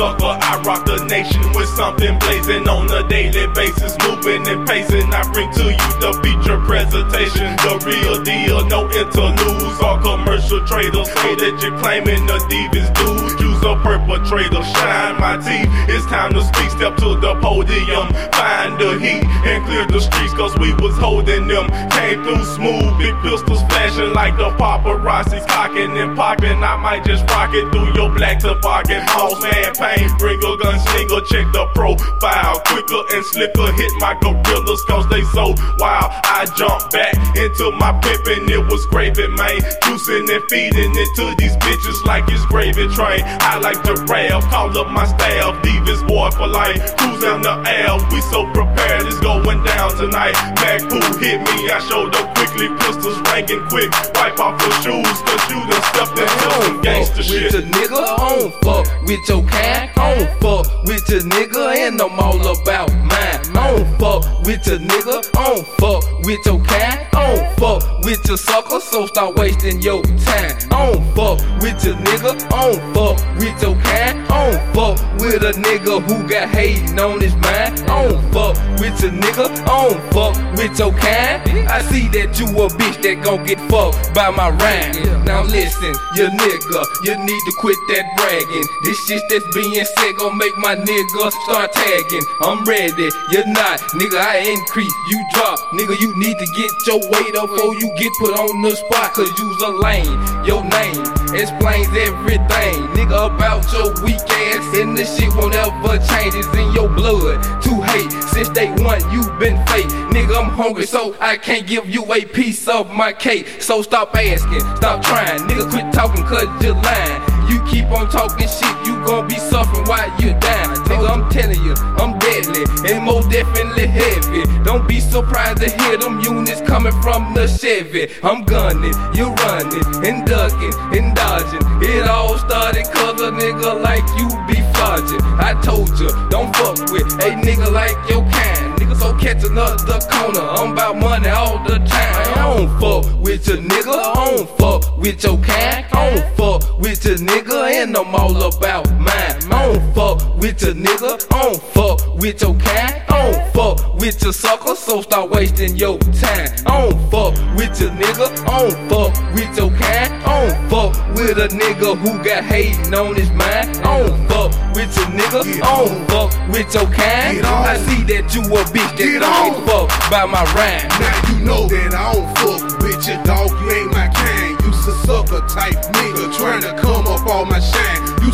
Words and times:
sucker. 0.00 0.32
I 0.40 0.62
rock 0.64 0.86
the 0.86 1.04
nation 1.12 1.44
with 1.52 1.68
something 1.76 2.18
blazing 2.20 2.64
on 2.68 2.88
a 2.88 3.06
daily 3.08 3.46
basis. 3.52 3.92
Moving 4.08 4.48
and 4.48 4.66
pacing, 4.66 5.12
I 5.12 5.22
bring 5.28 5.52
to 5.60 5.66
you 5.68 5.90
the 6.00 6.12
feature 6.24 6.56
presentation. 6.64 7.52
The 7.60 7.74
real 7.84 8.16
deal, 8.24 8.64
no 8.72 8.88
interludes 8.88 9.78
or 9.84 10.00
commercial 10.00 10.64
traders. 10.64 11.08
Say 11.20 11.34
that 11.36 11.60
you're 11.60 11.78
claiming 11.84 12.24
the 12.24 12.38
dudes. 12.48 12.88
Use 12.96 13.34
a 13.36 13.39
perpetrator, 13.82 14.62
shine 14.62 15.16
my 15.20 15.36
teeth. 15.36 15.68
It's 15.88 16.06
time 16.06 16.32
to 16.34 16.42
speak, 16.42 16.70
step 16.70 16.96
to 16.96 17.16
the 17.16 17.34
podium. 17.40 18.08
Find 18.32 18.78
the 18.78 18.98
heat 18.98 19.24
and 19.48 19.64
clear 19.66 19.86
the 19.86 20.00
streets, 20.00 20.34
cause 20.34 20.56
we 20.58 20.72
was 20.74 20.96
holding 20.96 21.48
them. 21.48 21.68
Came 21.90 22.22
through 22.24 22.44
smooth, 22.44 22.98
big 22.98 23.14
pistols 23.22 23.62
flashing 23.90 24.14
like 24.14 24.36
the 24.36 24.50
paparazzi 24.56 25.46
cocking 25.46 25.96
and 25.98 26.16
popping. 26.16 26.62
I 26.62 26.76
might 26.76 27.04
just 27.04 27.28
rock 27.30 27.50
it 27.54 27.70
through 27.72 27.94
your 27.94 28.10
black 28.14 28.40
toboggan. 28.40 29.04
Boss 29.06 29.42
man, 29.42 29.74
pain 29.74 30.08
bringer, 30.18 30.56
gunslinger, 30.58 31.26
check 31.26 31.46
the 31.52 31.66
profile. 31.74 32.60
Quicker 32.66 33.02
and 33.14 33.24
slicker, 33.24 33.72
hit 33.72 33.92
my 33.98 34.16
gorillas, 34.20 34.82
cause 34.84 35.08
they 35.08 35.22
so 35.34 35.54
wild. 35.78 36.10
I 36.24 36.46
jumped 36.56 36.92
back 36.92 37.14
into 37.36 37.70
my 37.72 37.92
pimpin', 38.00 38.48
it 38.50 38.64
was 38.70 38.86
gravy, 38.86 39.26
man. 39.28 39.60
Juicing 39.82 40.28
and 40.30 40.44
feeding 40.48 40.92
it 40.94 41.10
to 41.16 41.34
these 41.38 41.56
bitches 41.56 42.04
like 42.04 42.24
it's 42.28 42.44
gravy 42.46 42.88
train. 42.94 43.22
I 43.42 43.58
like 43.58 43.82
to 43.84 43.94
rap, 44.08 44.42
call 44.50 44.76
up 44.76 44.88
my 44.90 45.06
staff, 45.06 45.62
Divas 45.62 46.06
boy 46.06 46.30
for 46.30 46.46
life. 46.46 46.96
Cruising 46.96 47.42
the 47.42 47.54
L, 47.86 47.98
we 48.10 48.20
so 48.20 48.46
prepared, 48.52 49.06
it's 49.06 49.18
going 49.20 49.62
down 49.64 49.96
tonight. 49.96 50.34
Back 50.56 50.80
pool 50.88 51.18
hit 51.18 51.40
me, 51.40 51.70
I 51.70 51.78
showed 51.88 52.14
up 52.14 52.34
quickly, 52.34 52.68
pistols 52.78 53.18
ringing 53.32 53.62
quick. 53.68 53.79
Wipe 53.88 54.38
off 54.38 54.60
your 54.60 54.72
shoes, 54.82 55.22
cause 55.22 55.50
you 55.50 55.56
done 55.70 55.82
stepped 55.82 56.18
into 56.18 56.50
some 56.62 56.80
gangster 56.82 57.22
shit. 57.22 57.52
With 57.52 57.64
a 57.64 57.66
nigga, 57.68 57.96
I 57.96 58.38
don't 58.38 58.52
fuck 58.62 58.86
with 59.06 59.28
your. 59.28 59.44
I 59.50 59.90
don't 59.96 60.40
fuck 60.40 60.84
with 60.84 61.08
your 61.08 61.20
nigga, 61.20 61.76
and 61.76 62.00
I'm 62.00 62.18
all 62.18 62.40
about 62.40 62.92
mine. 62.92 63.40
I 63.56 63.72
don't 63.72 63.98
fuck 63.98 64.42
with 64.44 64.66
your 64.66 64.78
nigga, 64.78 65.24
I 65.36 65.54
don't 65.54 65.66
fuck 65.78 66.04
with 66.26 66.44
your. 66.46 66.60
I 66.70 67.08
don't 67.12 67.58
fuck 67.58 68.04
with 68.04 68.26
your 68.28 68.36
sucker, 68.36 68.80
so 68.80 69.06
stop 69.06 69.36
wasting 69.38 69.80
your 69.80 70.02
time. 70.02 70.56
I 70.70 70.92
don't 70.92 71.14
fuck 71.14 71.59
with 71.72 71.84
your 71.84 71.94
nigga, 71.96 72.34
I 72.52 72.72
don't 72.72 72.94
fuck 72.94 73.16
with 73.38 73.62
your 73.62 73.74
kind. 73.82 74.26
I 74.30 74.50
don't 74.50 74.74
fuck 74.74 75.20
with 75.20 75.42
a 75.42 75.52
nigga 75.52 76.02
who 76.02 76.28
got 76.28 76.48
hating 76.48 76.98
on 76.98 77.20
his 77.20 77.34
mind. 77.36 77.78
I 77.86 78.08
don't 78.08 78.22
fuck 78.32 78.56
with 78.80 79.00
your 79.02 79.12
nigga, 79.12 79.46
I 79.66 79.88
don't 79.88 80.02
fuck 80.12 80.34
with 80.58 80.78
your 80.78 80.92
kind. 80.92 81.68
I 81.68 81.82
see 81.82 82.08
that 82.18 82.38
you 82.38 82.46
a 82.46 82.66
bitch 82.68 82.98
that 83.02 83.22
gon' 83.22 83.44
get 83.44 83.60
fucked 83.70 84.14
by 84.14 84.30
my 84.30 84.50
rhyme. 84.50 85.24
Now 85.24 85.42
listen, 85.44 85.94
you 86.16 86.26
nigga, 86.26 86.80
you 87.04 87.14
need 87.14 87.42
to 87.46 87.52
quit 87.58 87.78
that 87.94 88.04
bragging. 88.18 88.66
This 88.82 88.98
shit 89.06 89.22
that's 89.30 89.46
being 89.54 89.84
said 89.84 90.16
gon' 90.16 90.36
make 90.38 90.56
my 90.58 90.74
nigga 90.74 91.30
start 91.44 91.72
tagging. 91.72 92.24
I'm 92.42 92.64
ready, 92.64 93.08
you're 93.30 93.46
not, 93.46 93.78
nigga. 93.94 94.18
I 94.18 94.38
increase, 94.38 94.94
you 95.10 95.18
drop, 95.34 95.58
nigga. 95.74 95.94
You 96.00 96.16
need 96.18 96.38
to 96.38 96.46
get 96.56 96.70
your 96.86 97.00
weight 97.10 97.36
up 97.36 97.48
before 97.48 97.74
you 97.78 97.88
get 97.96 98.12
put 98.18 98.34
on 98.34 98.62
the 98.62 98.74
spot. 98.74 99.12
Cause 99.14 99.30
you's 99.38 99.62
a 99.62 99.70
lane, 99.70 100.18
your 100.46 100.64
name 100.64 101.20
explains 101.60 101.88
everything, 102.08 102.88
nigga. 102.96 103.34
About 103.34 103.70
your 103.72 103.92
weak 104.04 104.16
ass, 104.16 104.78
and 104.78 104.96
this 104.96 105.16
shit 105.16 105.28
won't 105.34 105.54
ever 105.54 105.98
change. 105.98 106.34
It's 106.34 106.48
in 106.56 106.72
your 106.72 106.88
blood 106.88 107.42
to 107.62 107.82
hate. 107.92 108.10
Since 108.32 108.48
day 108.50 108.70
one, 108.82 109.00
you 109.12 109.22
been 109.38 109.56
fake, 109.66 109.86
nigga. 110.10 110.40
I'm 110.40 110.50
hungry, 110.50 110.86
so 110.86 111.14
I 111.20 111.36
can't 111.36 111.66
give 111.66 111.88
you 111.88 112.10
a 112.12 112.24
piece 112.24 112.66
of 112.68 112.90
my 112.90 113.12
cake. 113.12 113.60
So 113.60 113.82
stop 113.82 114.14
asking, 114.14 114.60
stop 114.76 115.02
trying, 115.02 115.40
nigga. 115.48 115.70
Quit 115.70 115.92
talking, 115.92 116.24
cause 116.24 116.48
you're 116.62 116.74
lying. 116.74 117.22
You 117.50 117.60
keep 117.66 117.90
on 117.90 118.08
talking 118.08 118.48
shit, 118.48 118.86
you 118.86 118.94
gon' 119.04 119.28
be 119.28 119.34
suffering 119.34 119.84
while 119.86 120.08
you 120.20 120.30
dying. 120.40 120.70
Nigga, 120.88 121.08
I'm 121.10 121.30
telling 121.30 121.62
you, 121.62 121.74
I'm 121.98 122.18
deadly 122.42 122.64
and 122.90 123.04
most 123.04 123.30
definitely 123.30 123.86
heavy. 123.86 124.42
Don't 124.64 124.86
be 124.88 125.00
surprised 125.00 125.58
to 125.58 125.70
hear 125.70 125.96
them 125.98 126.20
units 126.20 126.60
coming 126.62 126.92
from 127.02 127.34
the 127.34 127.46
Chevy. 127.46 128.08
I'm 128.22 128.44
gunning, 128.44 128.94
you 129.14 129.32
running 129.44 130.06
and 130.06 130.26
ducking 130.26 130.74
and 130.96 131.14
dodging. 131.14 131.60
It 131.82 132.08
all 132.08 132.38
started 132.38 132.84
cause 132.92 133.20
a 133.20 133.30
nigga 133.30 133.82
like 133.82 134.04
you 134.18 134.28
be 134.46 134.60
fudging. 134.74 135.22
I 135.38 135.60
told 135.62 135.98
you, 135.98 136.08
don't 136.30 136.54
fuck 136.56 136.78
with 136.92 137.12
a 137.24 137.30
nigga 137.44 137.70
like 137.72 137.96
your 138.08 138.22
kind. 138.22 138.78
Nigga, 138.78 138.96
so 138.96 139.16
catch 139.18 139.44
another 139.44 139.98
corner. 140.10 140.40
I'm 140.40 140.72
about 140.72 140.96
money 140.96 141.28
all 141.28 141.62
the 141.64 141.78
time. 141.78 141.88
I 141.88 142.54
don't 142.54 142.80
fuck 142.80 143.20
with 143.20 143.46
your 143.48 143.58
nigga, 143.58 143.94
I 143.94 144.36
don't 144.36 144.58
fuck 144.58 144.98
with 144.98 145.22
your 145.22 145.38
kind. 145.38 145.84
I 145.92 146.10
don't 146.10 146.36
fuck 146.36 146.78
with 146.78 147.04
your 147.04 147.16
nigga, 147.16 147.70
and 147.82 147.96
I'm 147.96 148.14
all 148.14 148.42
about 148.42 148.90
mine. 148.98 149.10
I 149.10 149.72
don't 149.72 149.94
fuck 149.94 150.36
with 150.38 150.62
your 150.62 150.74
nigga, 150.74 151.26
I 151.32 151.42
don't 151.42 151.62
fuck 151.62 151.79
with 152.20 152.42
your 152.42 152.54
kind. 152.54 153.02
I 153.08 153.32
don't 153.32 153.52
fuck 153.52 153.94
with 153.94 154.22
your 154.22 154.32
sucker, 154.32 154.76
so 154.76 155.00
stop 155.02 155.30
wasting 155.30 155.76
your 155.76 155.98
time. 155.98 156.48
I 156.66 156.88
don't 156.88 157.10
fuck 157.10 157.34
with 157.56 157.80
your 157.80 157.90
nigga, 157.90 158.28
I 158.46 158.68
don't 158.68 158.88
fuck 158.88 159.34
with 159.34 159.56
your 159.56 159.70
kind. 159.70 160.12
I 160.24 160.46
don't 160.46 160.70
fuck 160.70 161.14
with 161.16 161.38
a 161.38 161.48
nigga 161.48 161.96
who 161.96 162.22
got 162.22 162.44
hating 162.44 162.94
on 162.94 163.16
his 163.16 163.30
mind. 163.30 163.76
I 163.84 163.98
don't 163.98 164.28
fuck 164.28 164.52
with 164.74 164.94
your 164.96 165.06
nigga, 165.06 165.62
I 165.62 165.84
don't 165.84 166.08
fuck 166.08 166.30
with 166.52 166.74
your 166.74 166.86
kind. 166.86 167.46
I 167.46 167.76
see 167.88 168.02
that 168.12 168.34
you 168.34 168.42
a 168.42 168.62
bitch 168.68 168.74
that 168.74 168.98
Get 168.98 169.20
don't 169.20 169.32
on. 169.32 169.52
get 169.52 169.68
fucked 169.68 170.10
by 170.10 170.24
my 170.26 170.44
rhyme. 170.54 170.88
Now 171.00 171.32
you 171.32 171.44
know 171.44 171.66
that 171.68 171.94
I 171.94 172.12
don't 172.12 172.28
fuck 172.38 172.78
with 172.82 173.06
your 173.08 173.22
dog, 173.24 173.50
you 173.60 173.70
ain't 173.70 173.92
my 173.92 174.08
kind. 174.08 174.60
You 174.60 174.70
a 174.70 174.92
sucker 175.06 175.40
type 175.48 175.76
nigga 175.96 176.36
trying 176.36 176.62
to 176.62 176.72
come 176.80 177.06
up 177.06 177.26
on 177.26 177.48
my 177.48 177.60
shine. 177.60 177.89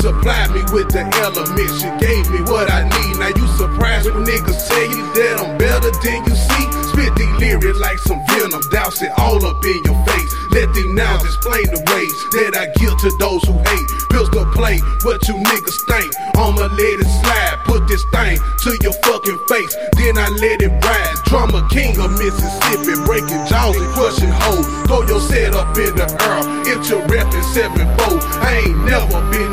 Supplied 0.00 0.50
me 0.52 0.62
with 0.72 0.88
the 0.88 1.04
elements, 1.20 1.84
you 1.84 1.92
gave 2.00 2.24
me 2.32 2.40
what 2.48 2.70
I 2.72 2.88
need. 2.88 3.20
Now 3.20 3.28
you 3.36 3.46
surprised 3.60 4.08
when 4.08 4.24
niggas 4.24 4.68
tell 4.68 4.88
you 4.88 5.04
that 5.12 5.34
I'm 5.44 5.58
better 5.58 5.92
than 5.92 6.24
you 6.24 6.34
see. 6.34 6.66
Spit 6.88 7.20
lyrics 7.40 7.78
like 7.80 7.98
some 7.98 8.20
venom, 8.28 8.62
douse 8.70 9.02
it 9.02 9.12
all 9.18 9.44
up 9.44 9.64
in 9.64 9.80
your 9.84 9.98
face. 10.06 10.32
Let 10.52 10.72
these 10.74 10.92
nouns 10.92 11.24
explain 11.24 11.66
the 11.72 11.80
ways 11.92 12.14
that 12.36 12.52
I 12.56 12.68
give 12.80 12.96
to 13.04 13.10
those 13.18 13.42
who 13.48 13.56
hate. 13.72 13.88
Pistol 14.12 14.44
play 14.52 14.78
what 15.02 15.26
you 15.28 15.34
niggas 15.34 15.80
think. 15.88 16.12
I'ma 16.36 16.68
let 16.72 17.00
it 17.00 17.10
slide, 17.20 17.60
put 17.64 17.88
this 17.88 18.04
thing 18.12 18.38
to 18.40 18.70
your 18.82 18.92
fucking 19.04 19.40
face. 19.48 19.74
Then 19.96 20.18
I 20.18 20.28
let 20.40 20.60
it 20.62 20.72
ride. 20.84 21.16
Drummer 21.24 21.66
king 21.68 21.96
of 21.98 22.12
Mississippi, 22.18 22.94
breaking 23.06 23.44
jaws 23.46 23.76
and 23.76 23.90
crushing 23.94 24.32
hoes. 24.32 24.66
Throw 24.86 25.02
your 25.06 25.20
set 25.20 25.54
up 25.54 25.76
in 25.78 25.94
the 25.96 26.06
air. 26.08 26.42
If 26.66 26.88
you're 26.90 27.04
rapping 27.06 27.46
seven 27.54 27.86
fold, 27.98 28.22
I 28.42 28.62
ain't 28.66 28.84
never 28.84 29.18
been 29.30 29.49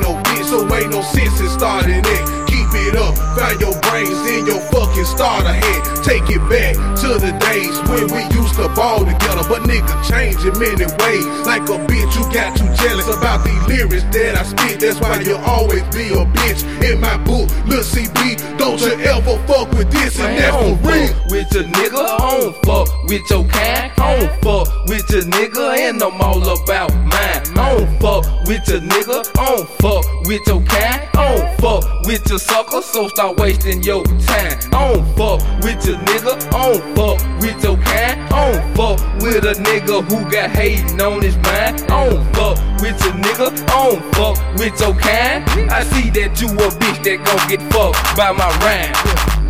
your 3.59 3.75
brains 3.81 4.19
in 4.28 4.45
your 4.45 4.62
fucking 4.72 5.06
starter 5.06 5.53
head. 5.53 5.81
Take 6.03 6.29
it 6.29 6.41
back 6.50 6.75
to 7.01 7.19
the 7.19 7.31
days 7.50 7.75
when 7.90 8.07
we 8.13 8.23
used 8.35 8.56
to 8.56 8.69
ball 8.75 9.06
together, 9.06 9.44
but 9.50 9.63
nigga 9.63 9.94
change 10.07 10.40
in 10.45 10.53
many 10.59 10.85
ways. 11.03 11.25
Like 11.45 11.63
a 11.69 11.78
bitch, 11.90 12.12
you 12.16 12.23
got 12.34 12.57
too 12.57 12.69
jealous 12.84 13.07
about 13.07 13.44
these 13.44 13.63
lyrics 13.68 14.03
that 14.16 14.38
I 14.38 14.44
spit. 14.44 14.79
That's 14.79 15.00
why 15.00 15.19
you'll 15.22 15.44
always 15.45 15.84
be 15.95 16.09
a 16.13 16.25
bitch 16.25 16.62
in 16.84 17.01
my 17.01 17.18
book. 17.18 17.50
Lil 17.68 17.84
CB, 17.84 18.57
don't 18.57 18.79
you 18.81 18.94
ever 19.06 19.38
fuck 19.47 19.72
with 19.72 19.91
this 19.91 20.19
and 20.19 20.38
that's 20.38 20.56
don't 20.56 20.78
for 20.81 20.88
real. 20.88 21.13
with 21.29 21.53
your 21.53 21.63
nigga, 21.63 22.03
I 22.03 22.39
don't 22.39 22.56
fuck 22.66 22.88
with 23.09 23.29
your 23.29 23.45
kind. 23.45 23.91
I 23.97 24.19
don't 24.19 24.44
fuck 24.44 24.68
with 24.88 25.09
your 25.09 25.24
nigga, 25.24 25.78
and 25.78 26.01
I'm 26.01 26.22
all 26.22 26.41
about 26.41 26.94
mine. 26.94 27.44
I 27.57 27.75
don't 27.75 28.00
fuck 28.00 28.24
with 28.47 28.68
your 28.68 28.81
nigga, 28.81 29.25
I 29.38 29.56
don't 29.56 29.69
fuck 29.81 30.06
with 30.25 30.45
your 30.47 30.62
kind. 30.63 31.09
I 31.13 31.35
don't 31.35 31.46
fuck 31.57 31.84
with 32.06 32.28
your 32.29 32.40
sucker, 32.40 32.81
so 32.81 33.07
stop 33.07 33.39
wasting 33.39 33.83
your 33.83 34.04
time. 34.04 34.57
I 34.74 34.94
don't 34.94 35.06
fuck 35.15 35.42
with 35.63 35.86
your 35.86 35.98
nigga, 35.98 36.33
I 36.54 36.71
don't 36.71 36.95
fuck 36.95 37.42
with 37.42 37.63
your 37.63 37.77
kind. 37.77 38.21
I 38.33 38.51
don't 38.51 38.75
fuck 38.75 39.21
with 39.21 39.45
a 39.45 39.54
nigga 39.62 40.04
who 40.09 40.30
got 40.31 40.50
hating 40.51 41.01
on 41.01 41.21
his 41.21 41.36
mind. 41.38 41.81
I 41.92 42.09
don't 42.09 42.36
fuck 42.36 42.57
with 42.81 43.00
your 43.04 43.13
nigga, 43.13 43.48
I 43.69 43.89
don't 43.89 44.15
fuck 44.15 44.38
with 44.57 44.80
your 44.80 44.94
kind. 44.95 45.44
I 45.71 45.83
see 45.83 46.09
that 46.12 46.39
you 46.42 46.48
a 46.48 46.69
bitch 46.80 47.04
that 47.04 47.24
gon' 47.25 47.50
get 47.50 47.62
fucked 47.74 48.18
by 48.18 48.31
my 48.31 48.50
rhyme. 48.63 49.46